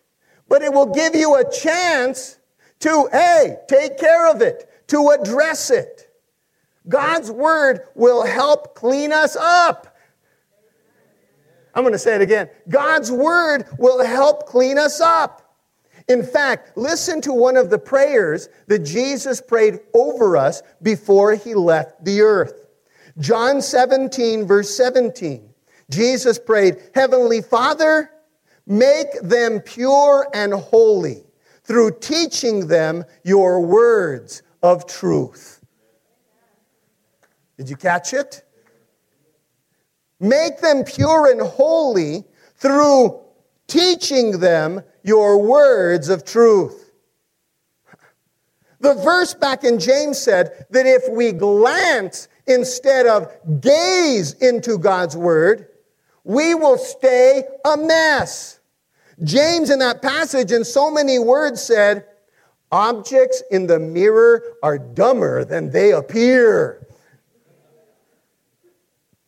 but 0.48 0.62
it 0.62 0.72
will 0.72 0.94
give 0.94 1.16
you 1.16 1.36
a 1.36 1.52
chance 1.52 2.38
to, 2.80 3.10
hey, 3.12 3.58
take 3.68 3.98
care 3.98 4.30
of 4.30 4.42
it, 4.42 4.88
to 4.88 5.10
address 5.10 5.70
it. 5.72 6.08
God's 6.88 7.30
word 7.32 7.82
will 7.96 8.26
help 8.26 8.76
clean 8.76 9.12
us 9.12 9.36
up. 9.36 9.96
I'm 11.74 11.84
going 11.84 11.94
to 11.94 12.00
say 12.00 12.16
it 12.16 12.22
again. 12.22 12.50
God's 12.70 13.12
word 13.12 13.66
will 13.78 14.04
help 14.04 14.48
clean 14.48 14.78
us 14.78 15.00
up. 15.00 15.44
In 16.08 16.24
fact, 16.24 16.78
listen 16.78 17.22
to 17.22 17.34
one 17.34 17.58
of 17.58 17.70
the 17.70 17.78
prayers 17.78 18.48
that 18.68 18.80
Jesus 18.80 19.42
prayed 19.42 19.80
over 19.94 20.38
us 20.38 20.64
before 20.82 21.36
he 21.36 21.54
left 21.54 22.04
the 22.04 22.22
earth. 22.22 22.68
John 23.20 23.62
17, 23.62 24.48
verse 24.48 24.76
17. 24.76 25.50
Jesus 25.90 26.40
prayed, 26.40 26.78
Heavenly 26.96 27.42
Father, 27.42 28.10
make 28.66 29.08
them 29.22 29.60
pure 29.60 30.28
and 30.34 30.54
holy 30.54 31.27
through 31.68 32.00
teaching 32.00 32.68
them 32.68 33.04
your 33.24 33.60
words 33.60 34.42
of 34.64 34.88
truth. 34.88 35.60
Did 37.58 37.70
you 37.70 37.76
catch 37.76 38.14
it? 38.14 38.44
Make 40.20 40.62
them 40.62 40.86
pure 40.86 41.30
and 41.30 41.42
holy 41.42 42.24
through 42.56 43.20
teaching 43.68 44.40
them 44.40 44.82
your 45.04 45.42
words 45.42 46.08
of 46.08 46.24
truth. 46.24 46.92
The 48.80 48.94
verse 48.94 49.34
back 49.34 49.64
in 49.64 49.80
James 49.80 50.18
said 50.20 50.66
that 50.70 50.86
if 50.86 51.10
we 51.10 51.34
glance 51.34 52.30
instead 52.46 53.08
of 53.08 53.28
gaze 53.60 54.34
into 54.34 54.78
God's 54.78 55.18
word, 55.18 55.68
we 56.24 56.56
will 56.56 56.78
stay 56.78 57.44
a 57.66 57.76
mess. 57.76 58.57
James, 59.24 59.70
in 59.70 59.80
that 59.80 60.02
passage, 60.02 60.52
in 60.52 60.64
so 60.64 60.92
many 60.92 61.18
words, 61.20 61.62
said, 61.62 62.06
Objects 62.72 63.42
in 63.50 63.68
the 63.68 63.80
mirror 63.80 64.44
are 64.62 64.78
dumber 64.78 65.46
than 65.46 65.72
they 65.72 65.94
appear. 65.94 66.86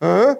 Huh? 0.01 0.35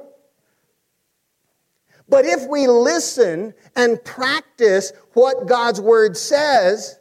But 2.10 2.26
if 2.26 2.48
we 2.48 2.68
listen 2.68 3.54
and 3.76 4.04
practice 4.04 4.92
what 5.14 5.48
God's 5.48 5.80
word 5.80 6.18
says, 6.18 7.00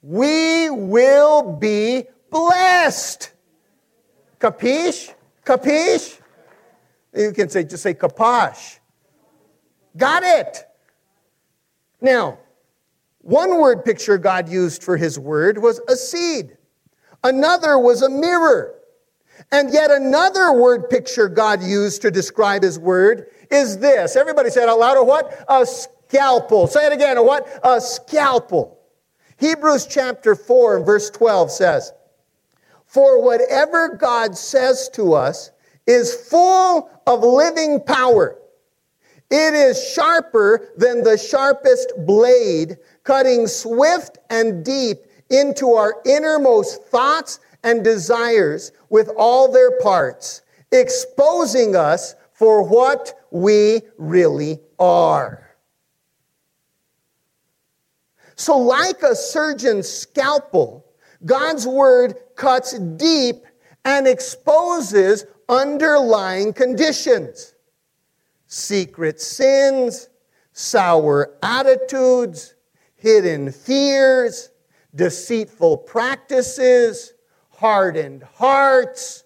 we 0.00 0.70
will 0.70 1.56
be 1.56 2.04
blessed. 2.30 3.32
Capiche? 4.38 5.12
Capiche? 5.44 6.20
You 7.14 7.32
can 7.32 7.48
say, 7.48 7.64
just 7.64 7.82
say 7.82 7.94
kaposh. 7.94 8.78
Got 9.96 10.22
it. 10.22 10.67
Now, 12.00 12.38
one 13.20 13.60
word 13.60 13.84
picture 13.84 14.18
God 14.18 14.48
used 14.48 14.82
for 14.82 14.96
his 14.96 15.18
word 15.18 15.58
was 15.58 15.80
a 15.88 15.96
seed. 15.96 16.56
Another 17.24 17.78
was 17.78 18.02
a 18.02 18.08
mirror. 18.08 18.74
And 19.52 19.72
yet 19.72 19.90
another 19.90 20.52
word 20.52 20.88
picture 20.90 21.28
God 21.28 21.62
used 21.62 22.02
to 22.02 22.10
describe 22.10 22.62
his 22.62 22.78
word 22.78 23.28
is 23.50 23.78
this. 23.78 24.16
Everybody 24.16 24.50
say 24.50 24.62
it 24.62 24.68
out 24.68 24.78
loud. 24.78 24.96
A 24.98 25.04
what? 25.04 25.44
A 25.48 25.64
scalpel. 25.66 26.66
Say 26.66 26.86
it 26.86 26.92
again. 26.92 27.16
A 27.16 27.22
what? 27.22 27.48
A 27.64 27.80
scalpel. 27.80 28.78
Hebrews 29.38 29.86
chapter 29.86 30.34
4 30.34 30.78
and 30.78 30.86
verse 30.86 31.10
12 31.10 31.50
says, 31.50 31.92
For 32.86 33.22
whatever 33.22 33.96
God 33.96 34.36
says 34.36 34.90
to 34.94 35.14
us 35.14 35.50
is 35.86 36.14
full 36.14 36.90
of 37.06 37.20
living 37.20 37.80
power. 37.80 38.36
It 39.30 39.54
is 39.54 39.90
sharper 39.90 40.70
than 40.76 41.02
the 41.02 41.18
sharpest 41.18 41.92
blade, 41.98 42.78
cutting 43.04 43.46
swift 43.46 44.18
and 44.30 44.64
deep 44.64 44.98
into 45.28 45.72
our 45.72 45.96
innermost 46.06 46.84
thoughts 46.84 47.40
and 47.62 47.84
desires 47.84 48.72
with 48.88 49.10
all 49.18 49.52
their 49.52 49.78
parts, 49.80 50.42
exposing 50.72 51.76
us 51.76 52.14
for 52.32 52.62
what 52.62 53.12
we 53.30 53.82
really 53.98 54.60
are. 54.78 55.44
So, 58.36 58.56
like 58.56 59.02
a 59.02 59.14
surgeon's 59.14 59.88
scalpel, 59.88 60.86
God's 61.26 61.66
word 61.66 62.14
cuts 62.36 62.78
deep 62.78 63.44
and 63.84 64.06
exposes 64.06 65.26
underlying 65.48 66.52
conditions 66.52 67.54
secret 68.48 69.20
sins, 69.20 70.08
sour 70.52 71.36
attitudes, 71.42 72.54
hidden 72.96 73.52
fears, 73.52 74.50
deceitful 74.94 75.76
practices, 75.76 77.12
hardened 77.50 78.24
hearts. 78.24 79.24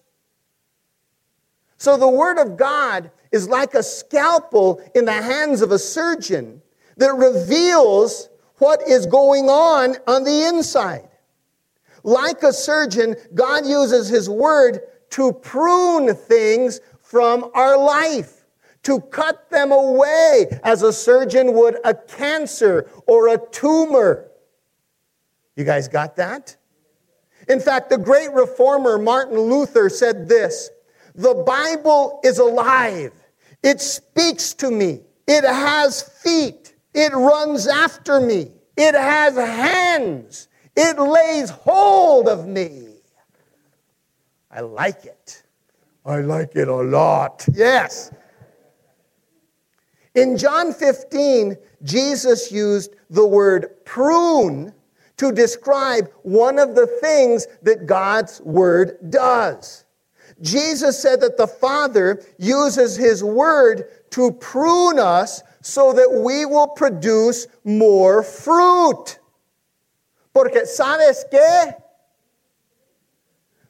So 1.77 1.97
the 1.97 2.07
Word 2.07 2.37
of 2.37 2.55
God 2.57 3.09
is 3.31 3.47
like 3.47 3.73
a 3.73 3.81
scalpel 3.81 4.81
in 4.93 5.05
the 5.05 5.11
hands 5.11 5.61
of 5.61 5.71
a 5.71 5.79
surgeon 5.79 6.61
that 6.97 7.13
reveals 7.15 8.29
what 8.57 8.81
is 8.87 9.05
going 9.05 9.49
on 9.49 9.95
on 10.07 10.23
the 10.23 10.45
inside. 10.47 11.09
Like 12.03 12.43
a 12.43 12.53
surgeon, 12.53 13.15
God 13.33 13.65
uses 13.65 14.09
His 14.09 14.29
Word 14.29 14.81
to 15.11 15.31
prune 15.31 16.13
things 16.13 16.79
from 17.01 17.49
our 17.53 17.77
life, 17.77 18.42
to 18.83 18.99
cut 18.99 19.49
them 19.49 19.71
away 19.71 20.59
as 20.63 20.83
a 20.83 20.93
surgeon 20.93 21.53
would 21.53 21.77
a 21.83 21.93
cancer 21.93 22.89
or 23.07 23.29
a 23.29 23.39
tumor. 23.51 24.29
You 25.55 25.63
guys 25.63 25.87
got 25.87 26.15
that? 26.17 26.55
In 27.47 27.59
fact, 27.59 27.89
the 27.89 27.97
great 27.97 28.31
reformer 28.31 28.97
Martin 28.97 29.39
Luther 29.39 29.89
said 29.89 30.27
this 30.27 30.69
The 31.15 31.33
Bible 31.33 32.19
is 32.23 32.39
alive. 32.39 33.13
It 33.61 33.79
speaks 33.79 34.53
to 34.55 34.69
me. 34.69 35.01
It 35.27 35.43
has 35.43 36.01
feet. 36.01 36.75
It 36.93 37.13
runs 37.13 37.67
after 37.67 38.19
me. 38.19 38.51
It 38.75 38.93
has 38.93 39.35
hands. 39.35 40.47
It 40.75 40.99
lays 40.99 41.49
hold 41.49 42.27
of 42.27 42.47
me. 42.47 42.87
I 44.51 44.61
like 44.61 45.05
it. 45.05 45.43
I 46.05 46.17
like 46.17 46.55
it 46.55 46.67
a 46.67 46.75
lot. 46.75 47.45
Yes. 47.53 48.11
In 50.15 50.37
John 50.37 50.73
15, 50.73 51.57
Jesus 51.83 52.51
used 52.51 52.95
the 53.09 53.25
word 53.25 53.83
prune 53.85 54.73
to 55.17 55.31
describe 55.31 56.11
one 56.21 56.59
of 56.59 56.75
the 56.75 56.87
things 57.01 57.47
that 57.63 57.87
God's 57.87 58.41
word 58.41 58.97
does. 59.09 59.85
Jesus 60.41 61.01
said 61.01 61.21
that 61.21 61.37
the 61.37 61.47
Father 61.47 62.21
uses 62.37 62.95
his 62.95 63.23
word 63.23 63.85
to 64.11 64.31
prune 64.33 64.99
us 64.99 65.41
so 65.61 65.93
that 65.93 66.11
we 66.11 66.45
will 66.45 66.67
produce 66.67 67.47
more 67.63 68.21
fruit. 68.21 69.19
Porque 70.33 70.65
sabes 70.65 71.23
qué? 71.31 71.75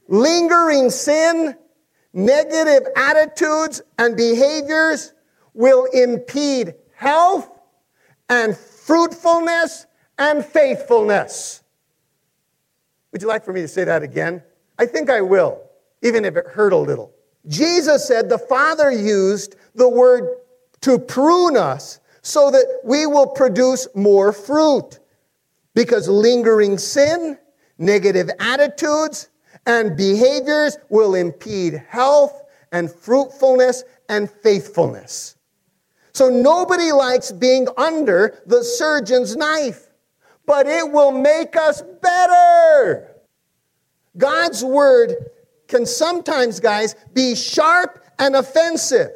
Lingering 0.07 0.89
sin, 0.89 1.55
negative 2.13 2.87
attitudes, 2.95 3.81
and 3.97 4.17
behaviors 4.17 5.12
will 5.53 5.85
impede 5.85 6.75
health 6.95 7.49
and 8.29 8.57
fruitfulness 8.57 9.85
and 10.17 10.45
faithfulness. 10.45 11.63
Would 13.11 13.21
you 13.21 13.27
like 13.27 13.45
for 13.45 13.53
me 13.53 13.61
to 13.61 13.67
say 13.67 13.83
that 13.83 14.03
again? 14.03 14.41
I 14.79 14.85
think 14.85 15.09
I 15.09 15.21
will, 15.21 15.61
even 16.01 16.25
if 16.25 16.35
it 16.35 16.47
hurt 16.47 16.73
a 16.73 16.77
little. 16.77 17.13
Jesus 17.47 18.07
said 18.07 18.29
the 18.29 18.39
Father 18.39 18.91
used 18.91 19.55
the 19.75 19.89
word 19.89 20.27
to 20.81 20.97
prune 20.97 21.57
us 21.57 21.99
so 22.21 22.49
that 22.51 22.81
we 22.83 23.05
will 23.05 23.27
produce 23.27 23.87
more 23.93 24.31
fruit. 24.31 24.99
Because 25.75 26.07
lingering 26.07 26.77
sin, 26.77 27.37
negative 27.77 28.29
attitudes, 28.39 29.29
and 29.65 29.97
behaviors 29.97 30.77
will 30.89 31.15
impede 31.15 31.83
health 31.87 32.43
and 32.71 32.91
fruitfulness 32.91 33.83
and 34.09 34.29
faithfulness. 34.29 35.35
So 36.13 36.29
nobody 36.29 36.91
likes 36.91 37.31
being 37.31 37.67
under 37.75 38.41
the 38.45 38.63
surgeon's 38.63 39.35
knife, 39.35 39.89
but 40.45 40.67
it 40.67 40.91
will 40.91 41.11
make 41.11 41.55
us 41.55 41.81
better. 42.01 43.09
God's 44.15 44.63
word 44.63 45.15
can 45.67 45.87
sometimes, 45.87 46.59
guys, 46.59 46.95
be 47.13 47.33
sharp 47.33 48.03
and 48.19 48.35
offensive, 48.35 49.09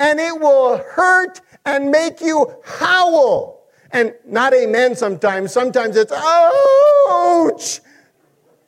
and 0.00 0.18
it 0.18 0.40
will 0.40 0.78
hurt 0.78 1.40
and 1.64 1.90
make 1.90 2.20
you 2.20 2.52
howl. 2.64 3.68
And 3.92 4.12
not 4.26 4.52
amen 4.52 4.96
sometimes. 4.96 5.52
Sometimes 5.52 5.96
it's 5.96 6.12
ouch. 6.12 7.80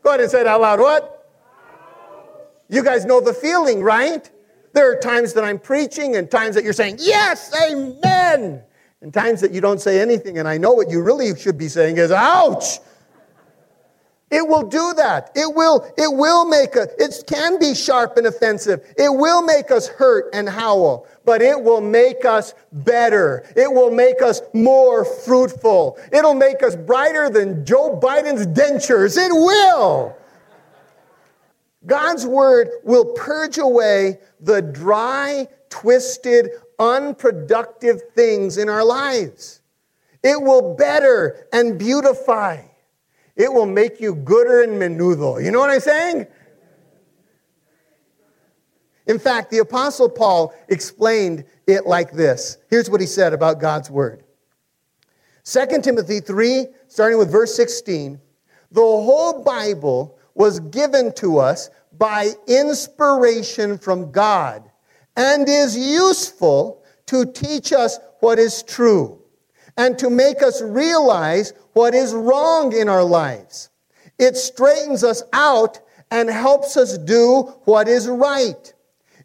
Go 0.03 0.11
ahead 0.11 0.21
and 0.21 0.31
say 0.31 0.43
it 0.43 0.47
out 0.47 0.61
loud. 0.61 0.79
What? 0.79 1.29
You 2.69 2.85
guys 2.85 3.05
know 3.05 3.21
the 3.21 3.35
feeling, 3.35 3.83
right? 3.83 4.31
There 4.79 4.93
are 4.93 5.01
times 5.01 5.33
that 5.33 5.43
I'm 5.43 5.59
preaching 5.59 6.15
and 6.15 6.31
times 6.31 6.55
that 6.55 6.63
you're 6.63 6.73
saying, 6.73 6.99
Yes, 7.01 7.53
amen. 7.69 8.63
And 9.01 9.13
times 9.13 9.41
that 9.41 9.51
you 9.51 9.61
don't 9.61 9.81
say 9.81 10.01
anything, 10.01 10.39
and 10.39 10.47
I 10.47 10.57
know 10.57 10.73
what 10.73 10.89
you 10.89 11.03
really 11.03 11.37
should 11.37 11.59
be 11.59 11.67
saying 11.67 11.99
is, 11.99 12.13
Ouch. 12.13 12.79
It 14.31 14.47
will 14.47 14.63
do 14.63 14.95
that. 14.95 15.33
It 15.35 15.53
will, 15.53 15.85
it 15.99 16.15
will 16.15 16.45
make 16.45 16.77
us, 16.77 16.87
it 16.97 17.25
can 17.27 17.59
be 17.59 17.75
sharp 17.75 18.19
and 18.19 18.29
offensive. 18.29 18.85
It 18.97 19.09
will 19.09 19.43
make 19.43 19.73
us 19.73 19.89
hurt 19.89 20.27
and 20.33 20.49
howl, 20.49 21.09
but 21.25 21.43
it 21.43 21.61
will 21.61 21.81
make 21.81 22.25
us 22.25 22.55
better. 22.71 23.51
It 23.57 23.73
will 23.73 23.91
make 23.91 24.23
us 24.23 24.43
more 24.55 25.05
fruitful. 25.05 25.99
It'll 26.13 26.35
make 26.35 26.63
us 26.63 26.77
brighter 26.77 27.29
than 27.29 27.67
Joe 27.67 27.99
Biden's 28.01 28.47
dentures. 28.47 29.19
It 29.19 29.33
will. 29.33 30.17
God's 31.89 32.27
word 32.27 32.69
will 32.85 33.07
purge 33.15 33.59
away 33.59 34.19
the 34.41 34.63
dry, 34.63 35.49
twisted, 35.71 36.51
unproductive 36.79 38.03
things 38.15 38.59
in 38.59 38.69
our 38.69 38.85
lives. 38.85 39.63
It 40.23 40.41
will 40.41 40.77
better 40.77 41.49
and 41.53 41.79
beautify. 41.79 42.63
It 43.35 43.53
will 43.53 43.67
make 43.67 44.01
you 44.01 44.15
gooder 44.15 44.63
and 44.63 44.81
menudo. 44.81 45.43
You 45.43 45.51
know 45.51 45.61
what 45.61 45.71
I'm 45.71 45.81
saying? 45.81 46.27
In 49.07 49.19
fact, 49.19 49.51
the 49.51 49.59
Apostle 49.59 50.11
Paul 50.11 50.53
explained 50.69 51.45
it 51.67 51.87
like 51.87 52.13
this. 52.13 52.59
Here's 52.69 52.91
what 52.91 53.01
he 53.01 53.07
said 53.07 53.33
about 53.33 53.61
God's 53.61 53.91
Word 53.91 54.23
2 55.45 55.81
Timothy 55.83 56.21
3, 56.21 56.67
starting 56.89 57.19
with 57.19 57.33
verse 57.33 57.55
16. 57.55 58.21
The 58.71 58.81
whole 58.81 59.43
Bible 59.43 60.19
was 60.35 60.61
given 60.61 61.13
to 61.15 61.39
us 61.39 61.71
by 61.99 62.31
inspiration 62.47 63.77
from 63.77 64.11
God 64.13 64.71
and 65.17 65.49
is 65.49 65.77
useful 65.77 66.85
to 67.07 67.27
teach 67.27 67.73
us 67.73 67.99
what 68.21 68.39
is 68.39 68.63
true 68.63 69.21
and 69.77 69.99
to 69.99 70.11
make 70.11 70.43
us 70.43 70.63
realize 70.63 71.53
what 71.73 71.95
is 71.95 72.15
wrong 72.15 72.75
in 72.75 72.89
our 72.89 73.05
lives. 73.05 73.71
It 74.19 74.37
straightens 74.37 75.05
us 75.05 75.23
out 75.33 75.81
and 76.11 76.29
helps 76.29 76.77
us 76.77 76.99
do 76.99 77.55
what 77.65 77.89
is 77.89 78.09
right. 78.09 78.73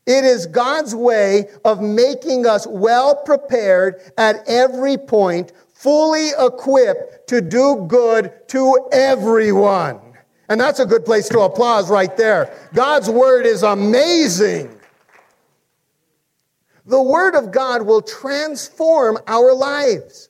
It 0.06 0.26
is 0.26 0.48
God's 0.48 0.94
way 0.94 1.48
of 1.64 1.82
making 1.82 2.46
us 2.46 2.68
well 2.68 3.16
prepared 3.16 4.02
at 4.18 4.48
every 4.48 4.98
point, 4.98 5.54
fully 5.74 6.30
equipped 6.38 7.28
to 7.30 7.42
do 7.42 7.86
good 7.88 8.32
to 8.50 8.90
everyone. 8.92 10.12
And 10.49 10.60
that's 10.60 10.79
a 10.79 10.86
good 10.86 11.06
place 11.06 11.29
to 11.29 11.39
applause 11.41 11.89
right 11.89 12.15
there. 12.17 12.53
God's 12.73 13.10
word 13.10 13.45
is 13.45 13.63
amazing. 13.63 14.77
The 16.86 17.01
word 17.01 17.36
of 17.36 17.51
God 17.51 17.84
will 17.84 18.01
transform 18.01 19.17
our 19.27 19.53
lives 19.53 20.29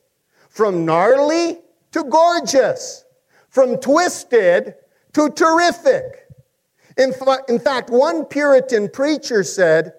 from 0.50 0.86
gnarly 0.86 1.60
to 1.92 2.04
gorgeous, 2.04 3.06
from 3.50 3.78
twisted 3.78 4.76
to 5.14 5.30
terrific. 5.32 6.28
In, 6.98 7.12
fa- 7.12 7.44
in 7.50 7.60
fact, 7.60 7.90
one 7.90 8.26
Puritan 8.26 8.90
preacher 8.90 9.44
said, 9.44 9.94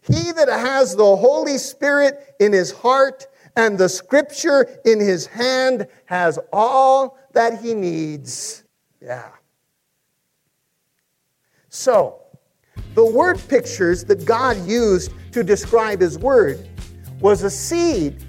He 0.00 0.32
that 0.32 0.48
has 0.48 0.96
the 0.96 1.16
Holy 1.16 1.58
Spirit 1.58 2.34
in 2.40 2.52
his 2.54 2.72
heart 2.72 3.26
and 3.54 3.76
the 3.76 3.88
scripture 3.88 4.80
in 4.84 5.00
his 5.00 5.26
hand 5.26 5.88
has 6.06 6.38
all 6.52 7.18
that 7.32 7.60
he 7.60 7.74
needs. 7.74 8.62
Yeah. 9.02 9.28
So, 11.70 12.22
the 12.94 13.04
word 13.04 13.40
pictures 13.48 14.04
that 14.04 14.24
God 14.24 14.56
used 14.66 15.12
to 15.32 15.44
describe 15.44 16.00
his 16.00 16.18
word 16.18 16.68
was 17.20 17.42
a 17.42 17.50
seed, 17.50 18.24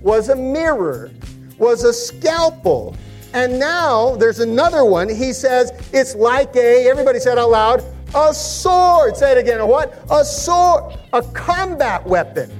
was 0.00 0.28
a 0.28 0.36
mirror, 0.36 1.10
was 1.58 1.84
a 1.84 1.92
scalpel. 1.92 2.96
And 3.32 3.58
now 3.58 4.16
there's 4.16 4.40
another 4.40 4.84
one. 4.84 5.08
He 5.08 5.32
says 5.32 5.72
it's 5.92 6.14
like 6.14 6.54
a, 6.56 6.88
everybody 6.88 7.18
said 7.18 7.38
out 7.38 7.50
loud, 7.50 7.84
a 8.14 8.34
sword. 8.34 9.16
Say 9.16 9.32
it 9.32 9.38
again. 9.38 9.60
A 9.60 9.66
what? 9.66 10.04
A 10.10 10.24
sword, 10.24 10.98
a 11.12 11.22
combat 11.22 12.04
weapon. 12.06 12.50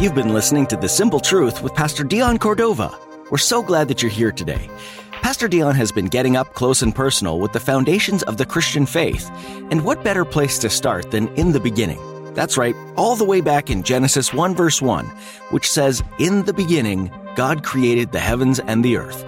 You've 0.00 0.14
been 0.14 0.32
listening 0.32 0.66
to 0.68 0.78
The 0.78 0.88
Simple 0.88 1.20
Truth 1.20 1.62
with 1.62 1.74
Pastor 1.74 2.04
Dion 2.04 2.38
Cordova. 2.38 2.90
We're 3.30 3.36
so 3.36 3.62
glad 3.62 3.86
that 3.88 4.00
you're 4.00 4.10
here 4.10 4.32
today. 4.32 4.70
Pastor 5.20 5.46
Dion 5.46 5.74
has 5.74 5.92
been 5.92 6.06
getting 6.06 6.36
up 6.36 6.54
close 6.54 6.80
and 6.80 6.94
personal 6.94 7.38
with 7.38 7.52
the 7.52 7.60
foundations 7.60 8.22
of 8.22 8.38
the 8.38 8.46
Christian 8.46 8.86
faith. 8.86 9.30
And 9.70 9.84
what 9.84 10.02
better 10.02 10.24
place 10.24 10.58
to 10.60 10.70
start 10.70 11.10
than 11.10 11.28
in 11.36 11.52
the 11.52 11.60
beginning? 11.60 12.00
That's 12.32 12.56
right, 12.56 12.74
all 12.96 13.14
the 13.14 13.26
way 13.26 13.42
back 13.42 13.68
in 13.68 13.82
Genesis 13.82 14.32
1 14.32 14.54
verse 14.54 14.80
1, 14.80 15.04
which 15.50 15.70
says, 15.70 16.02
In 16.18 16.44
the 16.46 16.54
beginning, 16.54 17.10
God 17.36 17.62
created 17.62 18.10
the 18.10 18.20
heavens 18.20 18.58
and 18.58 18.82
the 18.82 18.96
earth. 18.96 19.22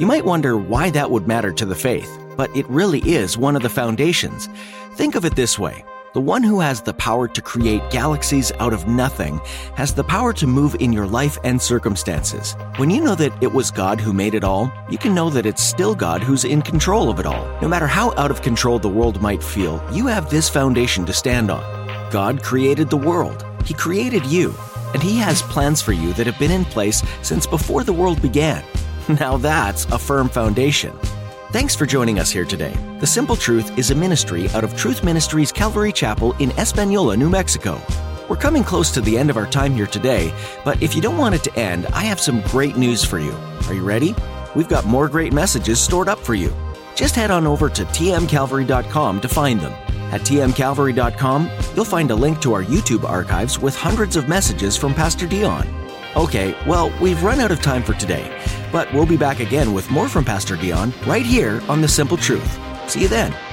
You 0.00 0.06
might 0.08 0.24
wonder 0.24 0.56
why 0.56 0.90
that 0.90 1.12
would 1.12 1.28
matter 1.28 1.52
to 1.52 1.64
the 1.64 1.76
faith, 1.76 2.10
but 2.36 2.50
it 2.56 2.68
really 2.68 3.08
is 3.08 3.38
one 3.38 3.54
of 3.54 3.62
the 3.62 3.68
foundations. 3.68 4.48
Think 4.94 5.14
of 5.14 5.24
it 5.24 5.36
this 5.36 5.60
way. 5.60 5.84
The 6.18 6.22
one 6.22 6.42
who 6.42 6.58
has 6.58 6.80
the 6.80 6.94
power 6.94 7.28
to 7.28 7.40
create 7.40 7.92
galaxies 7.92 8.50
out 8.58 8.72
of 8.72 8.88
nothing 8.88 9.40
has 9.76 9.94
the 9.94 10.02
power 10.02 10.32
to 10.32 10.48
move 10.48 10.74
in 10.80 10.92
your 10.92 11.06
life 11.06 11.38
and 11.44 11.62
circumstances. 11.62 12.56
When 12.74 12.90
you 12.90 13.00
know 13.00 13.14
that 13.14 13.40
it 13.40 13.52
was 13.52 13.70
God 13.70 14.00
who 14.00 14.12
made 14.12 14.34
it 14.34 14.42
all, 14.42 14.68
you 14.90 14.98
can 14.98 15.14
know 15.14 15.30
that 15.30 15.46
it's 15.46 15.62
still 15.62 15.94
God 15.94 16.20
who's 16.20 16.44
in 16.44 16.60
control 16.60 17.08
of 17.08 17.20
it 17.20 17.24
all. 17.24 17.46
No 17.62 17.68
matter 17.68 17.86
how 17.86 18.12
out 18.16 18.32
of 18.32 18.42
control 18.42 18.80
the 18.80 18.88
world 18.88 19.22
might 19.22 19.44
feel, 19.44 19.80
you 19.92 20.08
have 20.08 20.28
this 20.28 20.48
foundation 20.48 21.06
to 21.06 21.12
stand 21.12 21.52
on. 21.52 21.62
God 22.10 22.42
created 22.42 22.90
the 22.90 22.96
world. 22.96 23.46
He 23.64 23.72
created 23.72 24.26
you. 24.26 24.52
And 24.94 25.00
He 25.00 25.18
has 25.18 25.42
plans 25.42 25.80
for 25.80 25.92
you 25.92 26.12
that 26.14 26.26
have 26.26 26.40
been 26.40 26.50
in 26.50 26.64
place 26.64 27.00
since 27.22 27.46
before 27.46 27.84
the 27.84 27.92
world 27.92 28.20
began. 28.20 28.64
Now 29.20 29.36
that's 29.36 29.84
a 29.84 29.98
firm 30.00 30.28
foundation. 30.28 30.98
Thanks 31.50 31.74
for 31.74 31.86
joining 31.86 32.18
us 32.18 32.30
here 32.30 32.44
today. 32.44 32.74
The 33.00 33.06
Simple 33.06 33.34
Truth 33.34 33.78
is 33.78 33.90
a 33.90 33.94
ministry 33.94 34.50
out 34.50 34.64
of 34.64 34.76
Truth 34.76 35.02
Ministries 35.02 35.50
Calvary 35.50 35.92
Chapel 35.92 36.34
in 36.40 36.50
Espanola, 36.58 37.16
New 37.16 37.30
Mexico. 37.30 37.80
We're 38.28 38.36
coming 38.36 38.62
close 38.62 38.90
to 38.90 39.00
the 39.00 39.16
end 39.16 39.30
of 39.30 39.38
our 39.38 39.46
time 39.46 39.72
here 39.72 39.86
today, 39.86 40.34
but 40.62 40.82
if 40.82 40.94
you 40.94 41.00
don't 41.00 41.16
want 41.16 41.36
it 41.36 41.42
to 41.44 41.58
end, 41.58 41.86
I 41.86 42.02
have 42.02 42.20
some 42.20 42.42
great 42.42 42.76
news 42.76 43.02
for 43.02 43.18
you. 43.18 43.32
Are 43.66 43.72
you 43.72 43.82
ready? 43.82 44.14
We've 44.54 44.68
got 44.68 44.84
more 44.84 45.08
great 45.08 45.32
messages 45.32 45.80
stored 45.80 46.06
up 46.06 46.18
for 46.18 46.34
you. 46.34 46.54
Just 46.94 47.14
head 47.14 47.30
on 47.30 47.46
over 47.46 47.70
to 47.70 47.84
tmcalvary.com 47.86 49.22
to 49.22 49.28
find 49.28 49.58
them. 49.58 49.72
At 50.12 50.20
tmcalvary.com, 50.20 51.50
you'll 51.74 51.84
find 51.86 52.10
a 52.10 52.14
link 52.14 52.42
to 52.42 52.52
our 52.52 52.62
YouTube 52.62 53.08
archives 53.08 53.58
with 53.58 53.74
hundreds 53.74 54.16
of 54.16 54.28
messages 54.28 54.76
from 54.76 54.92
Pastor 54.92 55.26
Dion. 55.26 55.66
Okay, 56.14 56.54
well, 56.66 56.92
we've 57.00 57.22
run 57.22 57.40
out 57.40 57.52
of 57.52 57.62
time 57.62 57.82
for 57.82 57.94
today, 57.94 58.38
but 58.72 58.92
we'll 58.92 59.06
be 59.06 59.16
back 59.16 59.40
again 59.40 59.72
with 59.72 59.90
more 59.90 60.08
from 60.08 60.24
Pastor 60.24 60.56
Dion 60.56 60.92
right 61.06 61.24
here 61.24 61.60
on 61.68 61.80
The 61.80 61.88
Simple 61.88 62.16
Truth. 62.16 62.58
See 62.88 63.02
you 63.02 63.08
then. 63.08 63.47